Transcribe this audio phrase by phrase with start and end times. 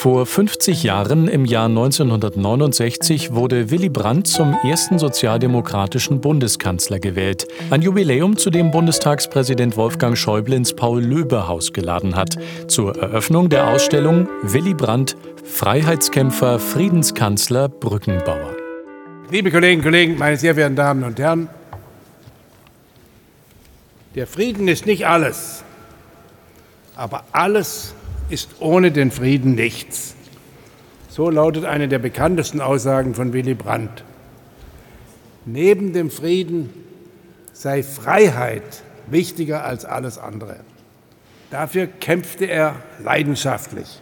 [0.00, 7.46] Vor 50 Jahren, im Jahr 1969, wurde Willy Brandt zum ersten sozialdemokratischen Bundeskanzler gewählt.
[7.68, 12.38] Ein Jubiläum, zu dem Bundestagspräsident Wolfgang Schäuble ins Paul-Löbe-Haus geladen hat.
[12.66, 18.56] Zur Eröffnung der Ausstellung Willy Brandt, Freiheitskämpfer, Friedenskanzler, Brückenbauer.
[19.30, 21.50] Liebe Kolleginnen und Kollegen, meine sehr verehrten Damen und Herren,
[24.14, 25.62] der Frieden ist nicht alles,
[26.96, 27.92] aber alles
[28.30, 30.14] ist ohne den Frieden nichts.
[31.08, 34.04] So lautet eine der bekanntesten Aussagen von Willy Brandt.
[35.44, 36.70] Neben dem Frieden
[37.52, 40.60] sei Freiheit wichtiger als alles andere.
[41.50, 44.00] Dafür kämpfte er leidenschaftlich.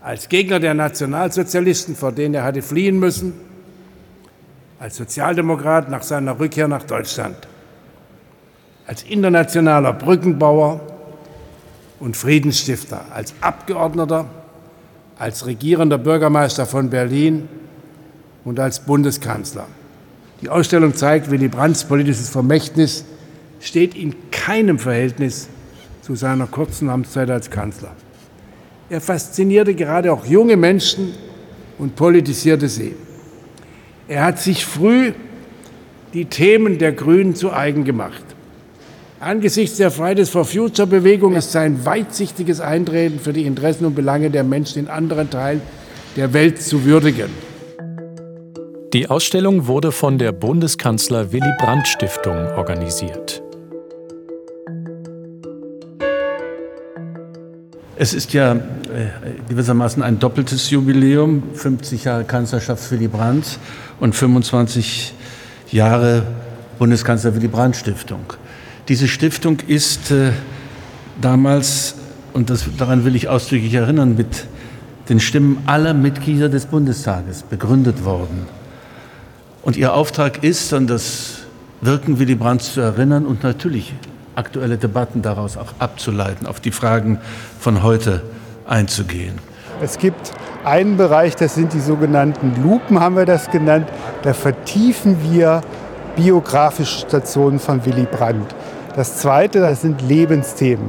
[0.00, 3.34] Als Gegner der Nationalsozialisten, vor denen er hatte fliehen müssen,
[4.80, 7.36] als Sozialdemokrat nach seiner Rückkehr nach Deutschland,
[8.86, 10.97] als internationaler Brückenbauer
[12.00, 14.26] und Friedensstifter, als Abgeordneter,
[15.18, 17.48] als regierender Bürgermeister von Berlin
[18.44, 19.66] und als Bundeskanzler.
[20.40, 23.04] Die Ausstellung zeigt, Willy Brandts politisches Vermächtnis
[23.60, 25.48] steht in keinem Verhältnis
[26.02, 27.94] zu seiner kurzen Amtszeit als Kanzler.
[28.88, 31.12] Er faszinierte gerade auch junge Menschen
[31.78, 32.94] und politisierte sie.
[34.06, 35.12] Er hat sich früh
[36.14, 38.24] die Themen der Grünen zu eigen gemacht.
[39.20, 44.30] Angesichts der Fridays for Future Bewegung ist sein weitsichtiges Eintreten für die Interessen und Belange
[44.30, 45.60] der Menschen in anderen Teilen
[46.14, 47.28] der Welt zu würdigen.
[48.92, 53.42] Die Ausstellung wurde von der Bundeskanzler Willy Brandt Stiftung organisiert.
[57.96, 58.58] Es ist ja äh,
[59.48, 63.58] gewissermaßen ein doppeltes Jubiläum, 50 Jahre Kanzlerschaft Willy Brandt
[63.98, 65.12] und 25
[65.72, 66.22] Jahre
[66.78, 68.20] Bundeskanzler Willy Brandt Stiftung.
[68.88, 70.32] Diese Stiftung ist äh,
[71.20, 71.94] damals,
[72.32, 74.46] und das, daran will ich ausdrücklich erinnern, mit
[75.10, 78.46] den Stimmen aller Mitglieder des Bundestages begründet worden.
[79.62, 81.40] Und ihr Auftrag ist, an das
[81.82, 83.92] Wirken Willy Brandts zu erinnern und natürlich
[84.34, 87.18] aktuelle Debatten daraus auch abzuleiten, auf die Fragen
[87.60, 88.22] von heute
[88.66, 89.34] einzugehen.
[89.82, 90.32] Es gibt
[90.64, 93.86] einen Bereich, das sind die sogenannten Lupen, haben wir das genannt.
[94.22, 95.60] Da vertiefen wir
[96.16, 98.54] biografische Stationen von Willy Brandt.
[98.98, 100.88] Das Zweite, das sind Lebensthemen.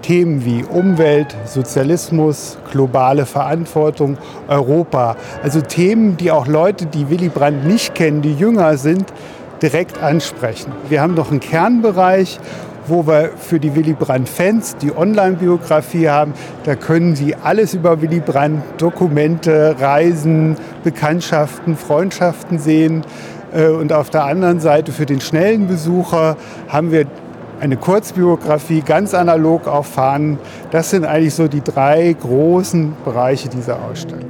[0.00, 4.16] Themen wie Umwelt, Sozialismus, globale Verantwortung,
[4.48, 5.14] Europa.
[5.42, 9.12] Also Themen, die auch Leute, die Willy Brandt nicht kennen, die jünger sind,
[9.60, 10.72] direkt ansprechen.
[10.88, 12.40] Wir haben noch einen Kernbereich,
[12.86, 16.32] wo wir für die Willy Brandt-Fans die Online-Biografie haben.
[16.64, 23.04] Da können Sie alles über Willy Brandt, Dokumente, Reisen, Bekanntschaften, Freundschaften sehen.
[23.52, 26.36] Äh, und auf der anderen Seite für den schnellen Besucher
[26.68, 27.06] haben wir
[27.60, 30.38] eine Kurzbiografie, ganz analog auf Fahnen.
[30.70, 34.28] Das sind eigentlich so die drei großen Bereiche dieser Ausstellung.